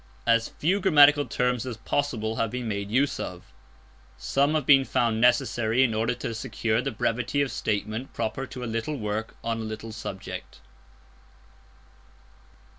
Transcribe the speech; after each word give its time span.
As 0.25 0.49
few 0.49 0.79
grammatical 0.79 1.27
terms 1.27 1.63
as 1.63 1.77
possible 1.77 2.37
have 2.37 2.49
been 2.49 2.67
made 2.67 2.89
use 2.89 3.19
of. 3.19 3.53
Some 4.17 4.55
have 4.55 4.65
been 4.65 4.83
found 4.83 5.21
necessary 5.21 5.83
in 5.83 5.93
order 5.93 6.15
to 6.15 6.33
secure 6.33 6.81
the 6.81 6.89
brevity 6.89 7.39
of 7.43 7.51
statement 7.51 8.11
proper 8.11 8.47
to 8.47 8.63
a 8.63 8.65
little 8.65 8.97
work 8.97 9.35
on 9.43 9.59
a 9.59 9.63
little 9.63 9.91
subject. 9.91 10.59